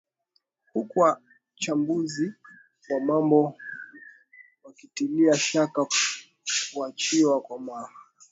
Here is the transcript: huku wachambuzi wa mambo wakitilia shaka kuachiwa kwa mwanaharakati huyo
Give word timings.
huku 0.73 0.99
wachambuzi 0.99 2.33
wa 2.89 2.99
mambo 3.05 3.57
wakitilia 4.63 5.37
shaka 5.37 5.85
kuachiwa 6.73 7.41
kwa 7.41 7.59
mwanaharakati 7.59 7.97
huyo 7.97 8.11